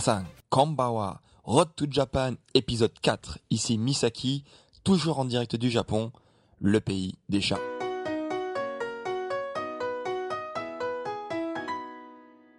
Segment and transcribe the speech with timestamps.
[0.00, 3.38] Minasan, Kambawa, Road to Japan, épisode 4.
[3.50, 4.44] Ici Misaki,
[4.82, 6.10] toujours en direct du Japon,
[6.58, 7.60] le pays des chats.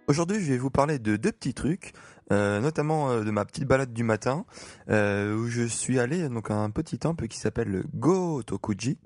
[0.06, 1.94] Aujourd'hui, je vais vous parler de deux petits trucs,
[2.30, 4.44] euh, notamment euh, de ma petite balade du matin,
[4.88, 8.98] euh, où je suis allé donc à un petit temple qui s'appelle le Go Tokuji,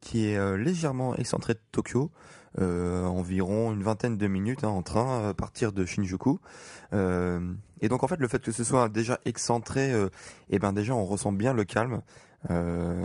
[0.00, 2.10] qui est légèrement excentré de Tokyo,
[2.58, 6.38] environ une vingtaine de minutes hein, en train à partir de Shinjuku.
[6.92, 7.40] Euh,
[7.80, 10.08] et donc en fait, le fait que ce soit déjà excentré, euh,
[10.50, 12.02] et ben déjà on ressent bien le calme.
[12.50, 13.04] Euh,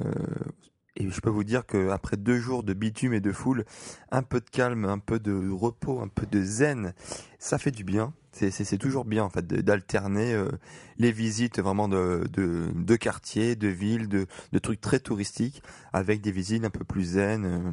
[0.96, 3.66] et je peux vous dire que après deux jours de bitume et de foule,
[4.12, 6.94] un peu de calme, un peu de repos, un peu de zen,
[7.40, 8.14] ça fait du bien.
[8.32, 10.50] C'est- toujours bien en fait d'alterner euh,
[10.98, 15.62] les visites vraiment de, de, de quartiers, de villes, de, de trucs très touristiques
[15.94, 17.72] avec des visites un peu plus zen euh,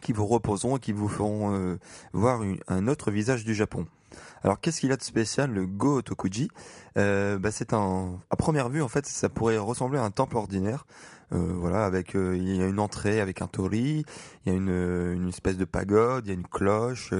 [0.00, 1.78] qui vous reposeront et qui vous feront euh,
[2.12, 3.86] voir un autre visage du Japon.
[4.42, 6.48] Alors qu'est-ce qu'il a de spécial le Go Tokuji?
[6.96, 10.36] Euh, bah, C'est un à première vue en fait ça pourrait ressembler à un temple
[10.36, 10.86] ordinaire.
[11.32, 14.06] Euh, voilà avec euh, il y a une entrée avec un tori,
[14.44, 17.12] il y a une, une espèce de pagode, il y a une cloche,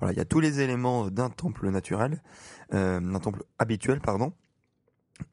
[0.00, 2.22] voilà il y a tous les éléments d'un temple naturel,
[2.70, 4.32] d'un temple habituel pardon.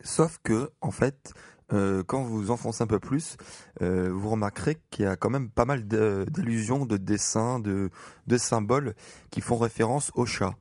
[0.02, 1.34] Sauf que en fait
[1.74, 3.38] euh, quand vous enfoncez un peu plus,
[3.82, 7.90] euh, vous remarquerez qu'il y a quand même pas mal d'allusions, de dessins, de,
[8.28, 8.96] de symboles
[9.30, 10.54] qui font référence au chat.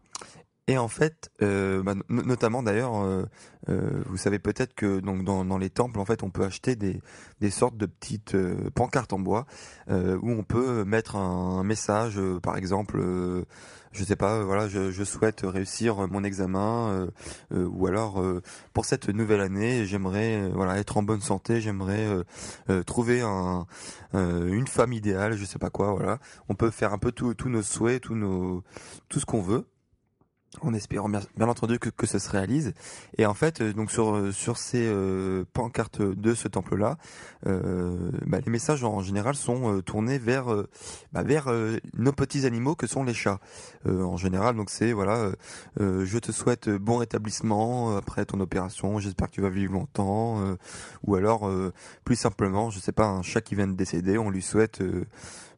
[0.67, 3.25] Et en fait, euh, bah, no- notamment d'ailleurs, euh,
[3.69, 6.77] euh, vous savez peut-être que donc dans, dans les temples, en fait, on peut acheter
[6.77, 7.01] des,
[7.41, 9.47] des sortes de petites euh, pancartes en bois
[9.91, 13.03] euh, où on peut mettre un, un message, euh, par exemple,
[13.91, 17.09] je sais pas, voilà, je, je souhaite réussir mon examen,
[17.51, 18.23] ou alors
[18.73, 22.07] pour cette nouvelle année, j'aimerais voilà être en bonne santé, j'aimerais
[22.87, 23.67] trouver un,
[24.15, 26.19] une femme idéale, je sais pas quoi, voilà.
[26.49, 28.63] On peut faire un peu tous nos souhaits, tous nos
[29.09, 29.67] tout ce qu'on veut
[30.63, 32.75] en espérant bien, entendu que, que ça se réalise.
[33.19, 36.99] Et en fait, euh, donc sur euh, sur ces euh, pancartes de ce temple-là,
[37.47, 40.69] euh, bah, les messages en général sont euh, tournés vers euh,
[41.13, 41.53] bah, vers
[41.97, 43.41] nos petits animaux que sont les chats.
[43.87, 45.31] En général, donc c'est voilà,
[45.79, 48.99] je te souhaite bon rétablissement après ton opération.
[48.99, 50.57] J'espère que tu vas vivre longtemps.
[51.05, 51.51] ou alors
[52.05, 54.83] plus simplement, je sais pas, un chat qui vient de décéder, on lui souhaite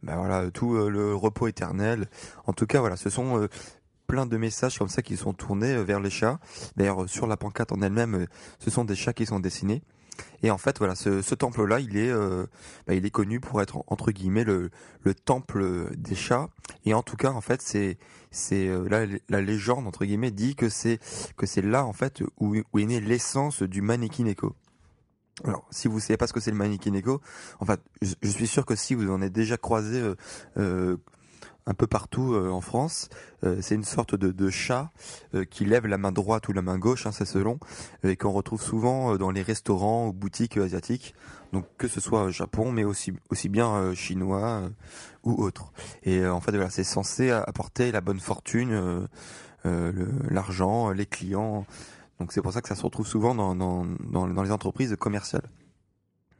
[0.02, 2.08] bah, voilà tout le repos éternel.
[2.46, 3.48] En tout cas, voilà, ce sont
[4.12, 6.38] plein de messages comme ça qui sont tournés euh, vers les chats.
[6.76, 8.26] D'ailleurs, euh, sur la pancarte en elle-même, euh,
[8.58, 9.82] ce sont des chats qui sont dessinés.
[10.42, 12.12] Et en fait, voilà, ce, temple-là, il est,
[12.86, 16.50] bah, il est connu pour être entre guillemets le, le temple des chats.
[16.84, 17.96] Et en tout cas, en fait, c'est,
[18.30, 20.98] c'est euh, la, légende entre guillemets dit que c'est
[21.38, 24.54] que c'est là en fait où, est née l'essence du Manikineko.
[25.44, 27.22] Alors, si vous savez pas ce que c'est le Manikineko,
[27.58, 30.02] en fait, je, suis sûr que si vous en avez déjà croisé
[31.66, 33.08] un peu partout euh, en France.
[33.44, 34.90] Euh, c'est une sorte de, chat
[35.34, 37.58] euh, qui lève la main droite ou la main gauche, hein, c'est selon,
[38.02, 41.14] et qu'on retrouve souvent dans les restaurants ou boutiques asiatiques.
[41.52, 44.62] Donc que ce soit au Japon, mais aussi aussi bien chinois
[45.22, 45.70] ou autre.
[46.02, 49.06] Et en fait, voilà, c'est censé apporter la bonne fortune,
[49.62, 51.66] l'argent, les clients.
[52.18, 55.46] Donc c'est pour ça que ça se retrouve souvent dans, dans, dans les entreprises commerciales.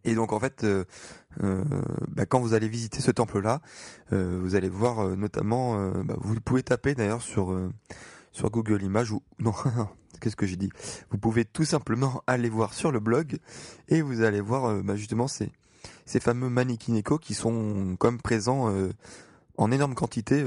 [0.05, 0.85] Et donc en fait, euh,
[1.43, 1.63] euh,
[2.09, 3.61] bah, quand vous allez visiter ce temple-là,
[4.13, 7.57] euh, vous allez voir euh, notamment, euh, bah, vous pouvez taper d'ailleurs sur
[8.33, 9.55] sur Google Images ou non,
[10.21, 10.71] qu'est-ce que j'ai dit?
[11.11, 13.39] Vous pouvez tout simplement aller voir sur le blog
[13.89, 15.51] et vous allez voir bah, justement ces
[16.07, 18.73] ces fameux manikineko qui sont comme présents
[19.57, 20.45] en énorme quantité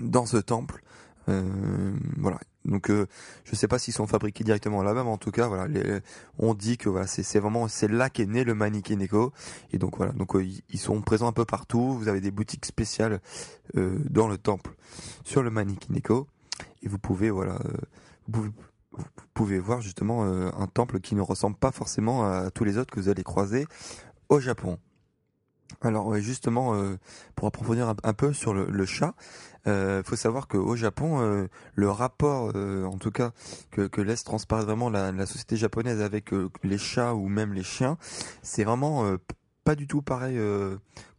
[0.00, 0.82] dans ce temple.
[1.26, 2.40] Voilà.
[2.66, 3.06] Donc euh,
[3.44, 6.00] je sais pas s'ils sont fabriqués directement là-bas, mais en tout cas voilà, les-
[6.38, 9.32] on dit que voilà, c'est vraiment c'est là qu'est né le Manikineko
[9.72, 11.92] et donc voilà, donc euh, ils sont présents un peu partout.
[11.94, 13.20] Vous avez des boutiques spéciales
[13.76, 14.72] euh, dans le temple
[15.24, 16.26] sur le Manikineko
[16.82, 17.72] et vous pouvez voilà, euh,
[18.28, 18.50] vous
[19.34, 22.98] pouvez voir justement un temple qui ne ressemble pas forcément à tous les autres que
[23.00, 23.66] vous allez croiser
[24.28, 24.78] au Japon.
[25.82, 26.96] Alors justement, euh,
[27.34, 29.14] pour approfondir un, peu sur le, chat,
[29.66, 33.32] euh, faut savoir qu'au Japon, euh, le rapport, en tout cas,
[33.70, 36.30] que, laisse transparaître vraiment la, société japonaise avec
[36.62, 37.98] les chats ou même les chiens,
[38.42, 39.16] c'est vraiment
[39.64, 40.40] pas du tout pareil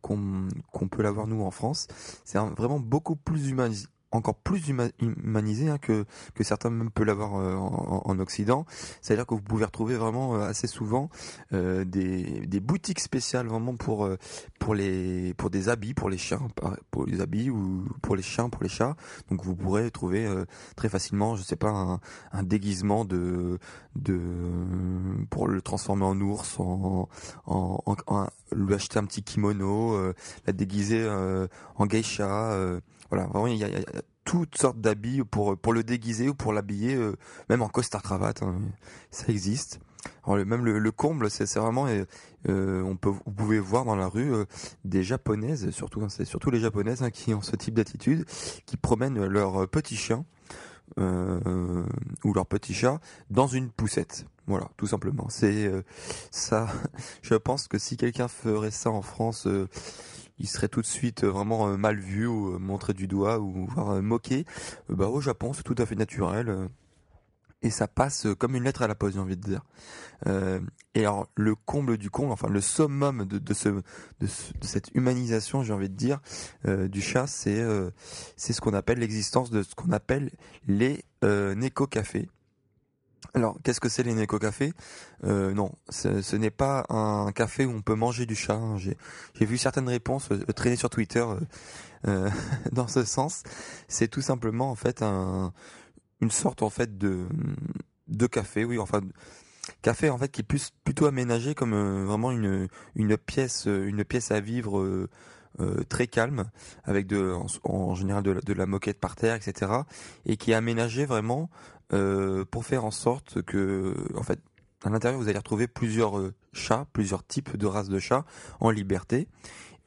[0.02, 1.88] qu'on peut l'avoir nous en France.
[2.26, 7.36] C'est vraiment beaucoup plus humanisé, encore plus humanisé hein, que, que certains même peuvent l'avoir
[7.36, 8.66] euh, en, en, Occident.
[9.02, 11.10] C'est-à-dire que vous pouvez retrouver vraiment euh, assez souvent
[11.54, 14.18] euh, des, des boutiques spéciales vraiment pour euh,
[14.60, 16.40] pour les pour des habits pour les chiens,
[16.92, 18.96] pour les habits ou pour les chiens, pour les chats.
[19.30, 20.28] Donc vous pourrez trouver
[20.76, 22.00] très facilement, je sais pas, un,
[22.32, 23.60] un, déguisement de
[23.96, 24.20] de
[25.30, 27.10] pour le transformer en ours, en,
[27.46, 30.14] en, en lui acheter un petit kimono,
[30.46, 31.08] la déguiser
[31.76, 33.70] en geisha voilà, vraiment, il y a,
[34.28, 37.16] toutes sortes d'habits pour pour le déguiser ou pour l'habiller, euh,
[37.50, 38.60] même en costard cravate, hein,
[39.10, 39.80] ça existe.
[40.26, 42.06] Alors, même le, comble, c'est vraiment, euh,
[42.48, 44.32] euh, on peut, vous pouvez voir dans la rue
[44.86, 48.26] des japonaises, surtout, hein, c'est surtout les japonaises hein, qui ont ce type d'attitude,
[48.66, 50.26] qui promènent leurs petits chiens
[50.98, 53.00] ou leurs petits chats
[53.30, 54.26] dans une poussette.
[54.46, 55.28] Voilà, tout simplement.
[55.30, 55.70] C'est
[56.32, 56.68] ça.
[57.22, 59.48] Je pense que si quelqu'un ferait ça en France
[60.40, 63.40] il serait tout de suite euh, vraiment euh, mal vu ou euh, montré du doigt
[63.40, 64.46] ou voire moqué.
[64.90, 66.70] Bah au Japon c'est tout à fait naturel
[67.64, 69.62] et ça passe comme une lettre à la poste, j'ai envie de dire.
[70.94, 74.28] Et alors le comble du comble, enfin le summum de, de, ce, de,
[74.62, 76.20] cette humanisation, j'ai envie de dire,
[76.66, 77.66] du chat, c'est
[78.36, 80.32] c'est ce qu'on appelle l'existence de ce qu'on appelle
[80.68, 82.30] les euh, néco-cafés.
[83.34, 84.04] Alors, qu'est-ce que c'est
[84.40, 84.74] Cafés?
[85.24, 88.56] Euh, Non, ce, n'est pas un café où on peut manger du chat.
[88.56, 88.78] Hein.
[88.78, 91.40] J'ai vu certaines réponses euh, traîner sur Twitter euh,
[92.08, 92.30] euh
[92.72, 93.44] dans ce sens.
[93.88, 95.54] C'est tout simplement en fait un,
[96.22, 97.28] une sorte en fait de
[98.08, 99.02] de café, oui, enfin
[99.82, 104.32] café en fait qui est plus plutôt aménagé comme vraiment une une pièce une pièce
[104.32, 105.08] à vivre.
[105.90, 106.46] Très calme
[106.84, 107.34] avec de
[107.64, 109.72] en, général de la, moquette par terre etc
[110.26, 111.50] et qui est aménagé vraiment
[111.94, 114.40] euh, pour faire en sorte que, en fait,
[114.84, 118.26] à l'intérieur, vous allez retrouver plusieurs euh, chats, plusieurs types de races de chats
[118.60, 119.28] en liberté.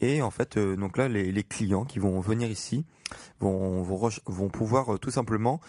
[0.01, 2.87] Et en fait, euh, donc là, les, clients qui vont venir ici
[3.39, 5.61] vont, vont, vont pouvoir tout simplement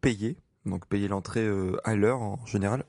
[0.00, 0.36] payer,
[0.66, 1.48] donc payer l'entrée
[1.84, 2.84] à l'heure en général.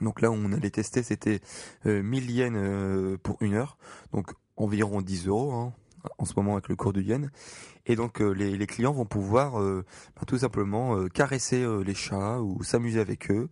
[0.00, 1.40] Donc là, on allait tester, c'était
[1.84, 3.78] 1000 yens pour une heure,
[4.12, 5.52] donc environ 10 euros.
[5.52, 5.72] Hein
[6.18, 7.30] en ce moment avec le cours du yen.
[7.86, 9.84] Et donc euh, les, les, clients vont pouvoir euh,
[10.16, 13.48] bah, tout simplement euh, caresser les chats ou s'amuser avec eux.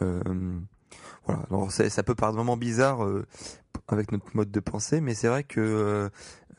[0.00, 1.42] voilà.
[1.50, 3.06] Alors ça peut paraître vraiment bizarre
[3.88, 6.10] avec notre mode de pensée, mais c'est vrai que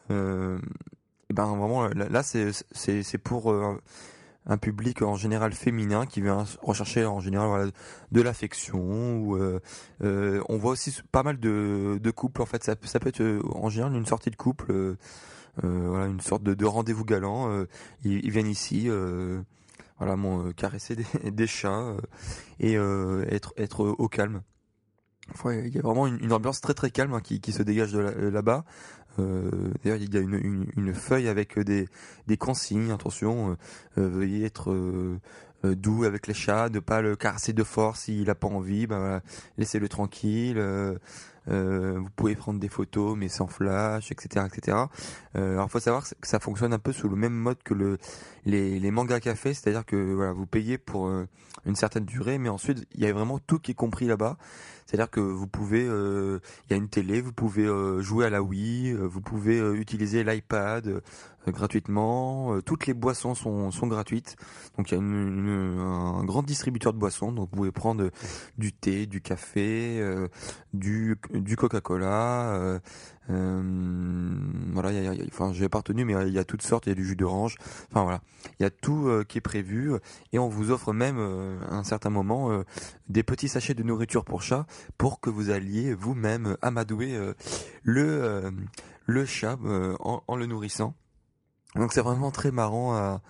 [0.09, 0.59] ben
[1.29, 3.53] vraiment là c'est c'est pour
[4.45, 7.71] un public en général féminin qui vient rechercher en général
[8.11, 9.39] de l'affection ou
[10.01, 14.05] on voit aussi pas mal de, couples en fait ça, peut être en général une
[14.05, 14.97] sortie de couple
[15.63, 17.49] euh, une sorte de, de rendez-vous galant.
[17.49, 17.67] Euh,
[18.03, 19.41] ils, viennent ici, euh,
[19.99, 20.17] voilà,
[20.55, 21.95] caresser des, chats
[22.59, 24.41] et être être au calme.
[25.45, 27.93] Il y a vraiment une, une ambiance très très calme hein, qui, qui se dégage
[27.93, 28.63] de là-bas.
[29.19, 29.49] Euh,
[29.83, 31.87] D'ailleurs, il y a une, feuille avec des,
[32.27, 32.91] des consignes.
[32.91, 33.57] Attention,
[33.97, 35.19] euh, veuillez être euh,
[35.63, 38.87] doux avec les chats, ne pas le caresser de force s'il a pas envie.
[38.87, 39.21] Ben voilà,
[39.57, 40.61] laissez-le tranquille.
[41.49, 44.77] Euh, vous pouvez prendre des photos mais sans flash, etc., etc.
[45.35, 47.97] Euh, alors, faut savoir que ça fonctionne un peu sous le même mode que le
[48.45, 51.27] les, les mangas café, c'est-à-dire que voilà, vous payez pour euh,
[51.65, 54.37] une certaine durée, mais ensuite il y a vraiment tout qui est compris là-bas.
[54.85, 57.65] C'est-à-dire que vous pouvez, euh, il y a une télé, vous pouvez
[58.03, 61.01] jouer à la Wii, vous pouvez utiliser l'iPad
[61.47, 62.61] gratuitement.
[62.61, 64.35] toutes les boissons sont, sont gratuites.
[64.77, 67.31] Donc il y a une, un grand distributeur de boissons.
[67.31, 68.11] Donc vous pouvez prendre
[68.59, 70.03] du thé, du café,
[70.71, 72.79] du, du Coca-Cola.
[73.27, 76.85] voilà, a, y a, enfin j'ai pas retenu, mais il y a toutes sortes.
[76.85, 77.55] Il y a du jus d'orange.
[77.91, 78.21] Enfin voilà,
[78.59, 79.93] il y a tout euh, qui est prévu
[80.31, 82.63] et on vous offre même euh, à un certain moment euh,
[83.09, 84.65] des petits sachets de nourriture pour chat
[84.97, 87.17] pour que vous alliez vous-même amadouer
[87.83, 88.51] le
[89.05, 89.57] le chat
[89.99, 90.95] en, le nourrissant.
[91.75, 93.21] Donc c'est vraiment très marrant à,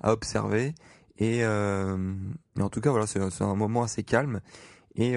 [0.00, 0.74] à observer
[1.18, 4.40] et, en tout cas voilà c'est un moment assez calme
[4.96, 5.16] et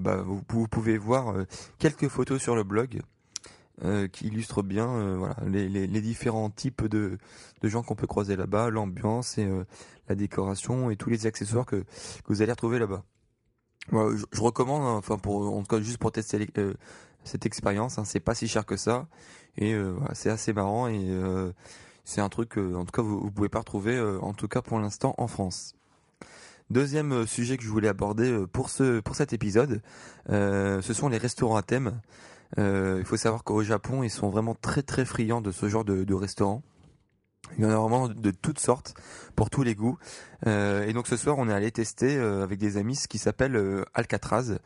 [0.00, 1.34] bah, vous, pouvez voir
[1.78, 3.02] quelques photos sur le blog
[3.84, 7.16] euh, qui illustre bien euh, voilà, les, les, les, différents types de,
[7.60, 9.64] de gens qu'on peut croiser là-bas, l'ambiance et euh,
[10.08, 13.04] la décoration et tous les accessoires que, que vous allez retrouver là-bas.
[13.92, 16.50] Je, je, recommande, hein, enfin pour en tout cas juste pour tester
[17.22, 19.06] cette expérience, hein, c'est pas si cher que ça
[19.56, 21.08] et voilà, c'est assez marrant et
[22.04, 24.80] c'est un truc en tout cas vous, vous pouvez pas retrouver en tout cas pour
[24.80, 25.77] l'instant en France.
[26.70, 29.80] Deuxième sujet que je voulais aborder pour ce pour cet épisode,
[30.28, 32.00] ce sont les restaurants à thème.
[32.58, 36.04] il faut savoir qu'au Japon, ils sont vraiment très très friands de ce genre de,
[36.04, 36.62] de restaurant.
[37.56, 38.94] Il y en a vraiment de toutes sortes,
[39.34, 39.98] pour tous les goûts.
[40.46, 43.18] Euh, et donc ce soir, on est allé tester euh, avec des amis ce qui
[43.18, 44.58] s'appelle euh, Alcatraz.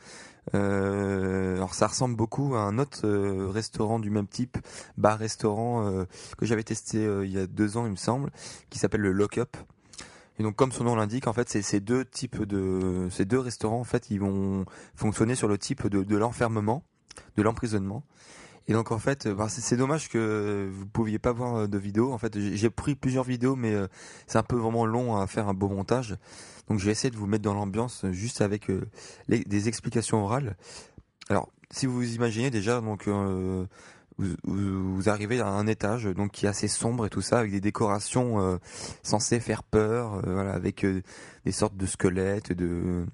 [0.52, 3.06] alors ça ressemble beaucoup à un autre
[3.48, 4.58] restaurant du même type,
[4.96, 6.04] bar-restaurant
[6.36, 8.30] que j'avais testé il y a deux ans, il me semble,
[8.68, 9.56] qui s'appelle le Lock Up.
[10.38, 13.38] Et donc comme son nom l'indique, en fait, c'est ces deux types de ces deux
[13.38, 16.84] restaurants, en fait, ils vont fonctionner sur le type de, de l'enfermement,
[17.36, 18.04] de l'emprisonnement.
[18.68, 22.12] Et donc en fait, bah, c'est dommage que vous pouviez pas voir euh, de vidéo.
[22.12, 23.88] En fait, j'ai pris plusieurs vidéos, mais euh,
[24.26, 26.16] c'est un peu vraiment long à faire un beau montage.
[26.68, 28.70] Donc je vais essayer de vous mettre dans l'ambiance euh, juste avec
[29.28, 30.56] des explications orales.
[31.28, 33.08] Alors, si vous imaginez déjà, donc
[34.18, 37.50] vous, vous, arrivez à un étage donc qui est assez sombre et tout ça, avec
[37.50, 38.58] des décorations
[39.02, 40.86] censées faire peur, voilà, avec
[41.44, 43.06] des sortes de squelettes, de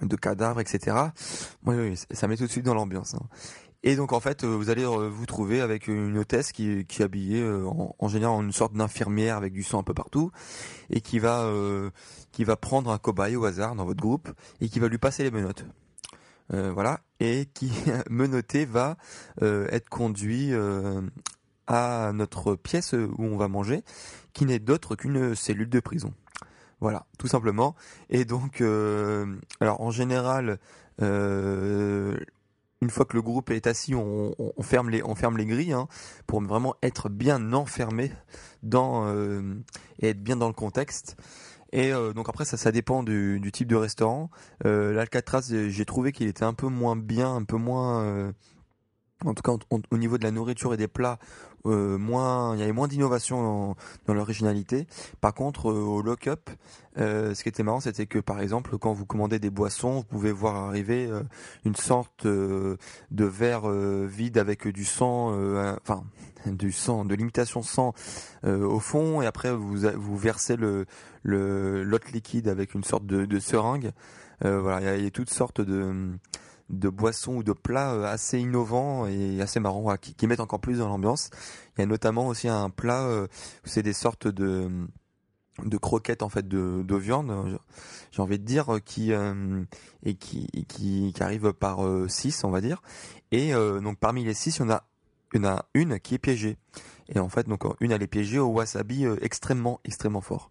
[0.00, 0.96] de cadavres, etc.
[1.64, 3.14] Oui, oui, ça met tout de suite dans l'ambiance.
[3.14, 3.26] Hein.
[3.84, 7.02] Et donc en fait, euh, vous allez euh, vous trouver avec une hôtesse qui, qui
[7.02, 7.66] est habillée euh,
[7.98, 10.30] en, général en une sorte d'infirmière avec du sang un peu partout
[10.90, 11.50] et qui va
[12.30, 14.28] qui va prendre un cobaye au hasard dans votre groupe
[14.60, 15.64] et qui va lui passer les menottes.
[16.50, 17.72] Voilà et qui
[18.10, 18.96] menotté va
[19.40, 20.52] être conduit
[21.66, 23.82] à notre pièce où on va manger,
[24.32, 26.12] qui n'est d'autre qu'une cellule de prison.
[26.80, 27.74] Voilà, tout simplement.
[28.10, 28.62] Et donc,
[29.60, 30.58] alors en général,
[32.82, 35.86] une fois que le groupe est assis, on, ferme les on grilles hein,
[36.26, 38.12] pour vraiment être bien enfermé
[38.74, 39.54] euh,
[40.00, 41.16] et être bien dans le contexte.
[41.72, 44.30] Et euh, donc après ça ça dépend du, type de restaurant.
[44.64, 48.32] Euh, L'Alcatraz j'ai trouvé qu'il était un peu moins bien, un peu moins
[49.24, 49.52] en tout cas
[49.90, 51.18] au niveau de la nourriture et des plats,
[51.66, 53.76] euh, moins, il y avait moins d'innovation
[54.06, 54.86] dans, l'originalité.
[55.20, 56.50] Par contre, euh, au lock-up,
[56.98, 60.04] euh, ce qui était marrant, c'était que par exemple, quand vous commandez des boissons, vous
[60.04, 61.08] pouvez voir arriver
[61.64, 62.78] une sorte de
[63.10, 65.28] verre vide avec du sang,
[65.80, 66.04] enfin
[66.46, 67.94] du sang, de l'imitation sang
[68.44, 70.86] au fond, et après vous vous versez le
[71.24, 73.92] l'autre liquide avec une sorte de, de seringue.
[74.42, 76.10] voilà, il y, a toutes sortes de
[76.72, 80.78] de boissons ou de plats euh, assez innovants et assez marrants qui, mettent encore plus
[80.78, 81.30] dans l'ambiance.
[81.76, 83.28] Il y a notamment aussi un plat, euh,
[83.64, 84.70] c'est des sortes de
[85.62, 87.30] de croquettes en fait de, de viande
[88.10, 89.62] j'ai envie de dire qui euh,
[90.02, 92.80] et qui, qui arrive par 6 on va dire
[93.32, 94.84] et donc parmi les 6 il y en a
[95.34, 96.56] il y en a une qui est piégée
[97.14, 100.50] et en fait, donc une elle est piégée au wasabi euh, extrêmement extrêmement fort.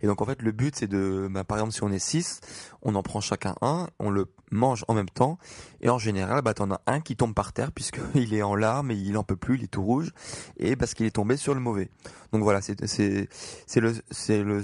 [0.00, 2.40] Et donc en fait, le but c'est de, bah, par exemple, si on est 6,
[2.82, 5.38] on en prend chacun un, on le mange en même temps,
[5.80, 8.90] et en général, bah t'en as un qui tombe par terre puisqu'il est en larmes
[8.90, 10.12] et il en peut plus, il est tout rouge,
[10.56, 11.90] et parce qu'il est tombé sur le mauvais.
[12.32, 13.28] Donc voilà, c'est c'est
[13.66, 14.62] c'est le c'est le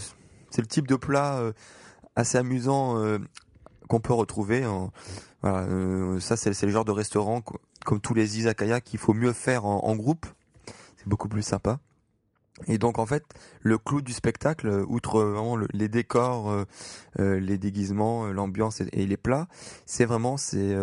[0.51, 1.53] c'est le type de plat euh,
[2.17, 3.19] assez amusant euh,
[3.89, 4.65] qu'on peut retrouver.
[4.67, 4.93] En,
[5.43, 5.67] voilà,
[6.21, 7.43] ça c'est le genre de restaurant
[7.85, 10.27] comme tous les izakaya qu'il faut mieux faire en groupe
[11.09, 11.81] beaucoup plus sympa.
[12.67, 13.25] Et donc en fait,
[13.63, 16.51] le clou du spectacle, euh, outre euh, vraiment les décors,
[17.19, 19.49] euh, les déguisements, l'ambiance et, les plats,
[19.87, 20.77] c'est vraiment c'est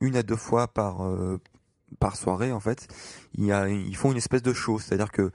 [0.00, 1.08] une à deux fois par
[2.00, 2.88] par soirée en fait.
[3.34, 5.30] Il y a, ils font une espèce de show, c'est-à-dire que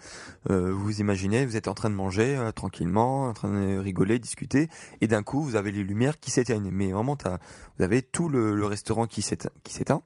[0.49, 4.69] vous imaginez, vous êtes en train de manger tranquillement, en train de rigoler, discuter,
[5.01, 6.71] et d'un coup vous avez les lumières qui s'éteignent.
[6.71, 7.17] Mais vraiment,
[7.77, 10.03] vous avez tout le, le restaurant qui s'éteint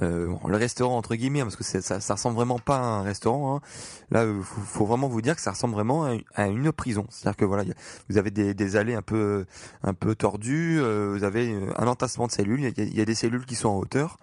[0.00, 3.56] euh, le restaurant entre guillemets parce que ça, ça ressemble vraiment pas à un restaurant.
[3.56, 3.60] Hein.
[4.10, 7.06] Là, faut, faut, vraiment vous dire que ça ressemble vraiment à une, prison.
[7.10, 7.64] C'est-à-dire que voilà,
[8.08, 9.44] vous avez des, des, allées un peu
[9.82, 12.72] un peu tordues, euh, vous avez un entassement de cellules.
[12.76, 14.16] Il y, y, a, des cellules qui sont en hauteur.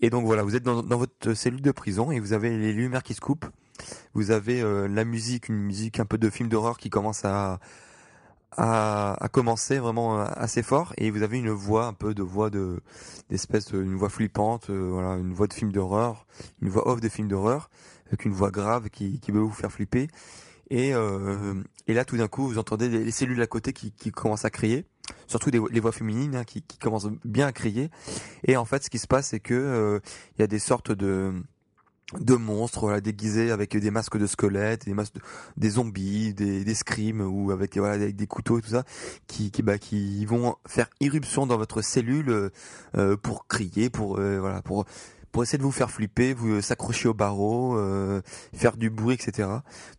[0.00, 2.72] Et donc voilà, vous êtes dans, dans, votre cellule de prison et vous avez les
[2.72, 3.46] lumières qui se coupent.
[4.14, 7.58] Vous avez euh, la musique, une musique un peu de film d'horreur qui commence à
[8.56, 10.92] a, a, commencé vraiment euh, assez fort.
[10.98, 12.80] Et vous avez une voix un peu de voix de
[13.30, 16.26] d'espèce de, une voix flippante euh, voilà une voix de film d'horreur
[16.60, 17.70] une voix off de film d'horreur
[18.06, 20.08] avec une voix grave qui, qui veut vous faire flipper.
[20.70, 24.10] Et euh, et là tout d'un coup vous entendez les cellules à côté qui, qui
[24.10, 24.86] commencent à crier.
[25.26, 27.90] Surtout des, les voix féminines hein, qui, qui commencent bien à crier.
[28.44, 30.00] Et en fait ce qui se passe c'est que
[30.36, 31.32] il y a des sortes de
[32.20, 35.16] de monstres voilà, déguisés avec des masques de squelettes, des masques
[35.56, 36.74] des zombies, des, des
[37.20, 37.78] ou avec
[38.16, 38.84] des couteaux et tout ça
[39.26, 42.50] qui qui bah qui vont faire irruption dans votre cellule
[42.96, 44.84] euh, pour crier pour euh, voilà pour
[45.34, 48.22] pour essayer de vous faire flipper, vous euh, s'accrocher au barreau, euh,
[48.54, 49.48] faire du bruit, etc.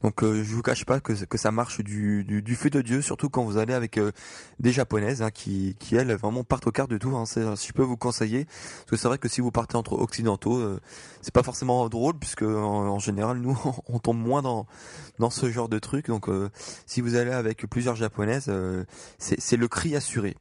[0.01, 3.30] Donc euh, je vous cache pas que, ça marche du, du, feu de Dieu, surtout
[3.30, 4.13] quand vous allez avec euh,
[4.62, 7.18] des japonaises hein, qui, qui elles vraiment partent au quart de tout.
[7.18, 9.92] Hein, si je peux vous conseiller, parce que c'est vrai que si vous partez entre
[10.00, 10.80] occidentaux,
[11.22, 14.65] c'est pas forcément drôle puisque en, général nous on tombe moins dans
[15.20, 16.08] dans ce genre de truc.
[16.08, 16.30] Donc
[16.86, 18.50] si vous allez avec plusieurs japonaises,
[19.20, 20.38] c'est le cri assuré.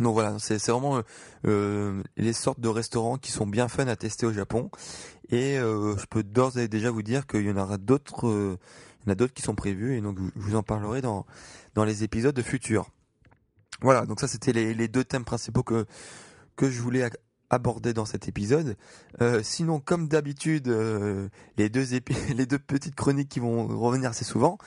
[0.00, 1.02] Donc voilà, c'est vraiment
[1.46, 4.70] euh, les sortes de restaurants qui sont bien fun à tester au Japon.
[5.30, 8.58] Et euh, je peux d'ores et déjà vous dire qu'il y en aura d'autres, euh,
[9.00, 11.26] il y en a d'autres qui sont prévus et donc je vous en parlerai dans
[11.74, 12.90] dans les épisodes futurs.
[13.80, 15.86] Voilà, donc ça c'était les, les deux thèmes principaux que
[16.56, 17.08] que je voulais
[17.50, 18.76] aborder dans cet épisode.
[19.20, 21.86] Euh, sinon, comme d'habitude, euh, les deux
[22.34, 24.58] les deux petites chroniques qui vont revenir assez souvent.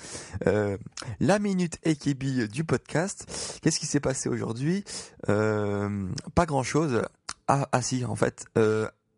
[0.48, 0.78] Euh,
[1.20, 3.60] la minute AKB du podcast.
[3.62, 4.84] Qu'est-ce qui s'est passé aujourd'hui
[5.26, 7.04] Pas grand-chose.
[7.48, 8.46] Ah, ah si, en fait,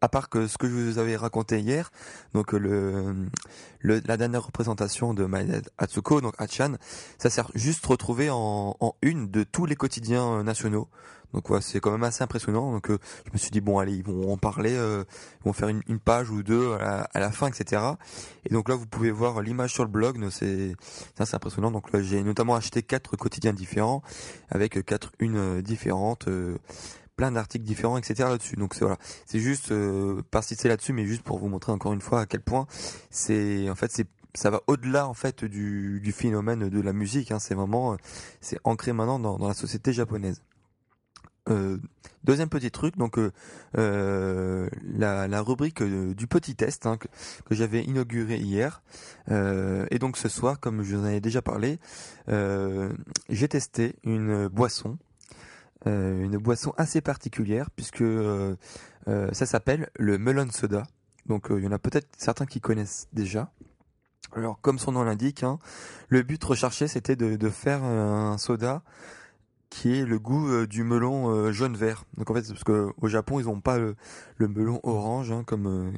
[0.01, 1.91] à part que ce que je vous avais raconté hier,
[2.34, 3.27] donc le,
[3.80, 6.74] le la dernière représentation de Maeda Atsuko, donc Achan,
[7.20, 10.89] ça sert juste retrouvé en, en une de tous les quotidiens nationaux.
[11.34, 12.72] Donc ouais, c'est quand même assez impressionnant.
[12.72, 15.04] Donc euh, je me suis dit bon allez, ils vont en parler, euh,
[15.42, 17.82] ils vont faire une, une, page ou deux à la, fin, etc.
[18.46, 20.20] Et donc là vous pouvez voir l'image sur le blog.
[20.30, 20.76] C'est
[21.16, 21.72] c'est impressionnant.
[21.72, 24.02] Donc là j'ai notamment acheté quatre quotidiens différents
[24.50, 26.28] avec quatre unes différentes.
[26.28, 26.58] Euh,
[27.16, 28.30] plein d'articles différents, etc.
[28.30, 28.56] là-dessus.
[28.56, 32.02] Donc c'est voilà, c'est juste euh, c'est là-dessus, mais juste pour vous montrer encore une
[32.02, 32.66] fois à quel point
[33.10, 37.32] c'est en fait c'est ça va au-delà en fait du, du phénomène de la musique.
[37.32, 37.40] Hein.
[37.40, 37.98] C'est vraiment
[38.40, 40.42] c'est ancré maintenant dans, dans la société japonaise.
[41.50, 41.78] Euh,
[42.24, 43.32] deuxième petit truc, donc euh,
[43.76, 47.08] euh la, rubrique du petit test hein, que,
[47.50, 48.84] j'avais inauguré hier.
[49.30, 51.80] Et donc ce soir, comme je vous en avais déjà parlé,
[52.28, 54.98] j'ai testé une boisson,
[55.86, 58.04] une boisson assez particulière puisque
[59.08, 60.84] ça s'appelle le melon soda.
[61.26, 63.52] Donc il y en a peut-être certains qui connaissent déjà.
[64.34, 65.60] Alors comme son nom l'indique, hein,
[66.10, 68.84] le but recherché c'était de, faire un soda
[69.72, 72.04] qui est le goût euh, du melon euh, jaune vert.
[72.18, 73.96] Donc en fait, parce que au Japon, ils n'ont pas le,
[74.38, 75.92] melon orange hein, comme euh,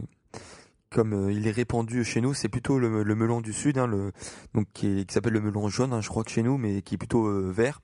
[0.89, 2.35] comme il est répandu chez nous.
[2.35, 4.11] C'est plutôt le, melon du sud, hein, le
[4.53, 6.97] donc qui, s'appelle le melon jaune, hein, je crois que chez nous, mais qui est
[6.99, 7.81] plutôt vert.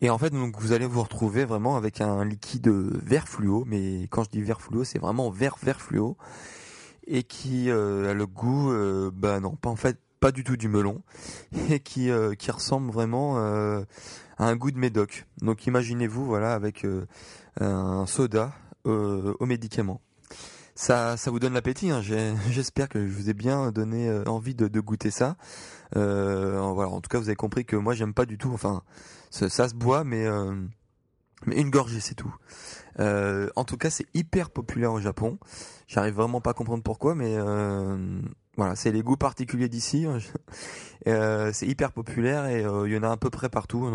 [0.00, 4.04] Et en fait, donc vous allez vous retrouver vraiment avec un liquide vert fluo, mais
[4.08, 6.16] quand je dis vert fluo, c'est vraiment vert vert fluo
[7.06, 8.72] et qui a le goût,
[9.12, 11.02] bah non, pas en fait pas du tout du melon
[11.70, 13.36] et qui qui ressemble vraiment
[14.38, 15.26] un goût de médoc.
[15.40, 17.06] Donc imaginez-vous, voilà, avec euh,
[17.60, 18.52] un soda
[18.86, 20.00] euh, aux médicaments.
[20.74, 21.90] Ça, ça vous donne l'appétit.
[21.90, 22.02] Hein.
[22.50, 25.36] J'espère que je vous ai bien donné euh, envie de, goûter ça.
[25.92, 28.50] voilà, en tout cas, vous avez compris que moi, j'aime pas du tout.
[28.52, 28.82] Enfin,
[29.30, 30.26] ça, se boit, mais
[31.44, 32.34] mais une gorgée, c'est tout.
[32.98, 35.38] en tout cas, c'est hyper populaire au Japon.
[35.86, 37.36] J'arrive vraiment pas à comprendre pourquoi, mais
[38.56, 40.06] voilà, c'est les goûts particuliers d'ici.
[40.06, 40.18] Hein.
[41.06, 43.88] Euh, c'est hyper populaire et euh, il y en a à peu près partout,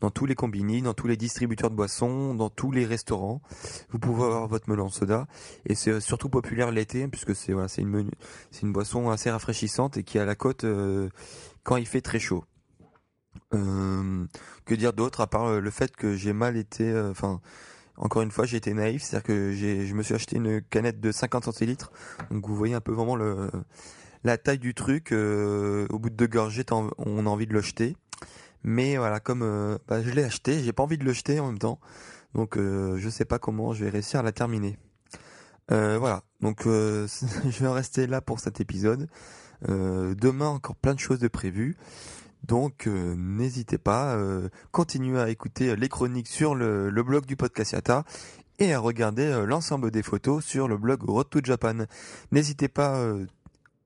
[0.00, 3.42] dans, tous les combini, dans tous les distributeurs de boissons, dans tous les restaurants.
[3.90, 5.26] Vous pouvez avoir votre melon soda
[5.66, 8.10] et c'est euh, surtout populaire l'été puisque c'est voilà, c'est une
[8.50, 10.64] c'est une boisson assez rafraîchissante et qui a la cote
[11.62, 12.44] quand il fait très chaud.
[13.50, 17.42] que dire d'autre à part le fait que j'ai mal été, enfin
[18.00, 21.12] encore une fois, j'ai été naïf, c'est-à-dire que je me suis acheté une canette de
[21.12, 21.92] 50 centilitres.
[22.30, 23.50] Donc vous voyez un peu vraiment le,
[24.24, 25.12] la taille du truc.
[25.12, 27.96] Euh, au bout de deux gorgées, on a envie de le jeter.
[28.64, 31.48] Mais voilà, comme euh, bah, je l'ai acheté, j'ai pas envie de le jeter en
[31.48, 31.78] même temps.
[32.34, 34.78] Donc euh, je sais pas comment je vais réussir à la terminer.
[35.68, 39.08] voilà, donc je vais en rester là pour cet épisode.
[39.68, 41.76] demain encore plein de choses de prévues.
[42.44, 47.72] Donc euh, n'hésitez pas, euh, continuez à écouter les chroniques sur le, blog du podcast
[47.72, 48.04] Yata
[48.58, 51.86] et à regarder euh, l'ensemble des photos sur le blog Road to Japan.
[52.32, 53.02] N'hésitez pas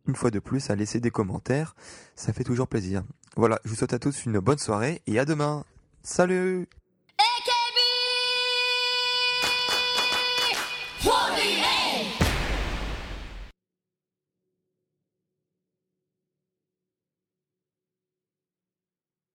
[0.07, 1.75] une fois de plus à laisser des commentaires,
[2.15, 3.03] ça fait toujours plaisir.
[3.37, 5.65] Voilà, je vous souhaite à tous une bonne soirée et à demain.
[6.03, 6.69] Salut